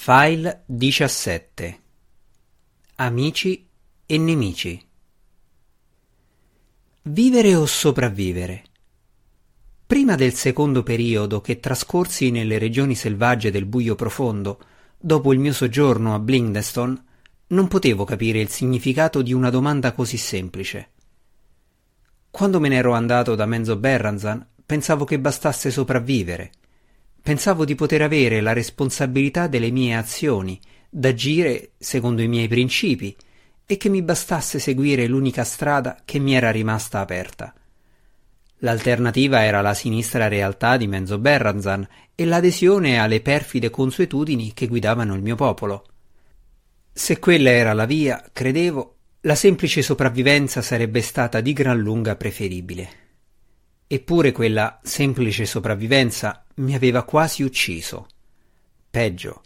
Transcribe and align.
File 0.00 0.62
17 0.64 1.80
Amici 2.94 3.68
e 4.06 4.16
nemici 4.16 4.80
Vivere 7.02 7.54
o 7.56 7.66
sopravvivere? 7.66 8.62
Prima 9.84 10.14
del 10.14 10.34
secondo 10.34 10.84
periodo 10.84 11.40
che 11.40 11.58
trascorsi 11.58 12.30
nelle 12.30 12.58
regioni 12.58 12.94
selvagge 12.94 13.50
del 13.50 13.66
buio 13.66 13.96
profondo, 13.96 14.60
dopo 14.96 15.32
il 15.32 15.40
mio 15.40 15.52
soggiorno 15.52 16.14
a 16.14 16.20
Blindestone, 16.20 17.04
non 17.48 17.66
potevo 17.66 18.04
capire 18.04 18.40
il 18.40 18.50
significato 18.50 19.20
di 19.20 19.32
una 19.32 19.50
domanda 19.50 19.92
così 19.92 20.16
semplice. 20.16 20.90
Quando 22.30 22.60
me 22.60 22.68
n'ero 22.68 22.92
andato 22.92 23.34
da 23.34 23.46
Menzo 23.46 23.76
Berranzan, 23.76 24.46
pensavo 24.64 25.04
che 25.04 25.18
bastasse 25.18 25.72
sopravvivere– 25.72 26.52
Pensavo 27.22 27.64
di 27.64 27.74
poter 27.74 28.02
avere 28.02 28.40
la 28.40 28.52
responsabilità 28.52 29.46
delle 29.46 29.70
mie 29.70 29.94
azioni, 29.94 30.58
d'agire 30.88 31.72
secondo 31.78 32.22
i 32.22 32.28
miei 32.28 32.48
principi, 32.48 33.14
e 33.66 33.76
che 33.76 33.88
mi 33.90 34.00
bastasse 34.00 34.58
seguire 34.58 35.06
l'unica 35.06 35.44
strada 35.44 36.00
che 36.04 36.18
mi 36.18 36.34
era 36.34 36.50
rimasta 36.50 37.00
aperta. 37.00 37.52
L'alternativa 38.62 39.44
era 39.44 39.60
la 39.60 39.74
sinistra 39.74 40.26
realtà 40.26 40.76
di 40.76 40.86
Menzo 40.86 41.18
Berranzan 41.18 41.86
e 42.14 42.24
l'adesione 42.24 42.98
alle 42.98 43.20
perfide 43.20 43.70
consuetudini 43.70 44.52
che 44.54 44.66
guidavano 44.66 45.14
il 45.14 45.22
mio 45.22 45.36
popolo. 45.36 45.84
Se 46.92 47.18
quella 47.18 47.50
era 47.50 47.72
la 47.74 47.84
via, 47.84 48.24
credevo, 48.32 48.96
la 49.22 49.34
semplice 49.36 49.82
sopravvivenza 49.82 50.62
sarebbe 50.62 51.02
stata 51.02 51.40
di 51.40 51.52
gran 51.52 51.78
lunga 51.78 52.16
preferibile. 52.16 53.07
Eppure 53.90 54.32
quella 54.32 54.80
semplice 54.82 55.46
sopravvivenza 55.46 56.44
mi 56.56 56.74
aveva 56.74 57.04
quasi 57.04 57.42
ucciso. 57.42 58.06
Peggio, 58.90 59.40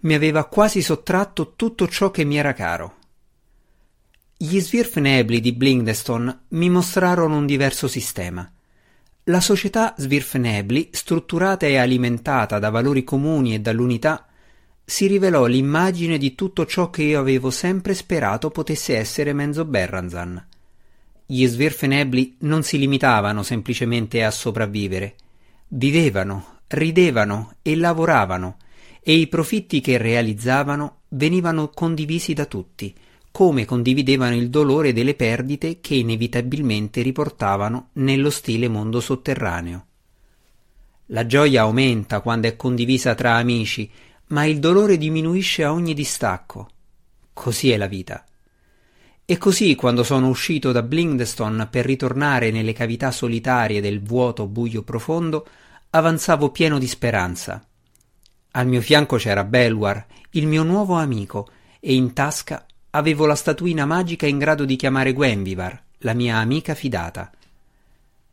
mi 0.00 0.14
aveva 0.14 0.46
quasi 0.46 0.82
sottratto 0.82 1.52
tutto 1.54 1.86
ciò 1.86 2.10
che 2.10 2.24
mi 2.24 2.36
era 2.36 2.52
caro. 2.54 2.96
Gli 4.36 4.58
Svirfnebli 4.58 5.40
di 5.40 5.52
Blindestone 5.52 6.40
mi 6.48 6.68
mostrarono 6.70 7.36
un 7.36 7.46
diverso 7.46 7.86
sistema. 7.86 8.50
La 9.24 9.40
società 9.40 9.94
Svirfnebli, 9.96 10.88
strutturata 10.90 11.66
e 11.66 11.76
alimentata 11.76 12.58
da 12.58 12.70
valori 12.70 13.04
comuni 13.04 13.54
e 13.54 13.60
dall'unità, 13.60 14.26
si 14.84 15.06
rivelò 15.06 15.46
l'immagine 15.46 16.18
di 16.18 16.34
tutto 16.34 16.66
ciò 16.66 16.90
che 16.90 17.04
io 17.04 17.20
avevo 17.20 17.50
sempre 17.50 17.94
sperato 17.94 18.50
potesse 18.50 18.96
essere 18.96 19.32
Menzo 19.32 19.64
Berranzan. 19.64 20.46
Gli 21.26 21.46
Svirfnebli 21.46 22.36
non 22.40 22.62
si 22.62 22.78
limitavano 22.78 23.42
semplicemente 23.42 24.22
a 24.22 24.30
sopravvivere, 24.30 25.16
vivevano, 25.68 26.58
ridevano 26.68 27.54
e 27.62 27.76
lavoravano 27.76 28.58
e 29.00 29.14
i 29.14 29.26
profitti 29.26 29.80
che 29.80 29.96
realizzavano 29.96 31.00
venivano 31.08 31.68
condivisi 31.68 32.34
da 32.34 32.44
tutti, 32.44 32.94
come 33.30 33.64
condividevano 33.64 34.34
il 34.34 34.50
dolore 34.50 34.92
delle 34.92 35.14
perdite 35.14 35.80
che 35.80 35.94
inevitabilmente 35.94 37.00
riportavano 37.00 37.88
nello 37.94 38.28
stile 38.30 38.68
mondo 38.68 39.00
sotterraneo. 39.00 39.86
La 41.06 41.26
gioia 41.26 41.62
aumenta 41.62 42.20
quando 42.20 42.48
è 42.48 42.56
condivisa 42.56 43.14
tra 43.14 43.36
amici, 43.36 43.90
ma 44.28 44.44
il 44.44 44.58
dolore 44.58 44.98
diminuisce 44.98 45.64
a 45.64 45.72
ogni 45.72 45.94
distacco. 45.94 46.68
Così 47.32 47.70
è 47.70 47.76
la 47.76 47.86
vita. 47.86 48.24
E 49.26 49.38
così 49.38 49.74
quando 49.74 50.04
sono 50.04 50.28
uscito 50.28 50.70
da 50.70 50.82
Blindestone 50.82 51.66
per 51.68 51.86
ritornare 51.86 52.50
nelle 52.50 52.74
cavità 52.74 53.10
solitarie 53.10 53.80
del 53.80 54.02
vuoto 54.02 54.46
buio 54.46 54.82
profondo, 54.82 55.46
avanzavo 55.88 56.50
pieno 56.50 56.78
di 56.78 56.86
speranza. 56.86 57.64
Al 58.50 58.66
mio 58.66 58.82
fianco 58.82 59.16
c'era 59.16 59.44
Belwar, 59.44 60.04
il 60.32 60.46
mio 60.46 60.62
nuovo 60.62 60.96
amico, 60.96 61.48
e 61.80 61.94
in 61.94 62.12
tasca 62.12 62.66
avevo 62.90 63.24
la 63.24 63.34
statuina 63.34 63.86
magica 63.86 64.26
in 64.26 64.36
grado 64.36 64.66
di 64.66 64.76
chiamare 64.76 65.14
Gwenvivar, 65.14 65.82
la 65.98 66.12
mia 66.12 66.36
amica 66.36 66.74
fidata. 66.74 67.30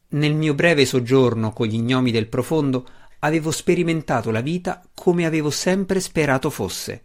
Nel 0.10 0.36
mio 0.36 0.54
breve 0.54 0.86
soggiorno 0.86 1.54
con 1.54 1.68
gli 1.68 1.80
gnomi 1.80 2.12
del 2.12 2.28
profondo 2.28 2.86
avevo 3.20 3.52
sperimentato 3.52 4.30
la 4.30 4.42
vita 4.42 4.84
come 4.94 5.26
avevo 5.26 5.52
sempre 5.52 6.02
sperato 6.02 6.50
fosse. 6.50 7.04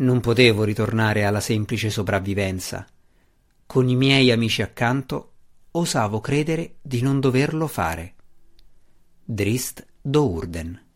Non 0.00 0.20
potevo 0.20 0.62
ritornare 0.62 1.24
alla 1.24 1.40
semplice 1.40 1.90
sopravvivenza. 1.90 2.86
Con 3.66 3.88
i 3.88 3.96
miei 3.96 4.30
amici 4.30 4.62
accanto 4.62 5.32
osavo 5.72 6.20
credere 6.20 6.76
di 6.80 7.00
non 7.02 7.18
doverlo 7.18 7.66
fare. 7.66 8.14
Drist 9.24 9.84
Dourden 10.00 10.87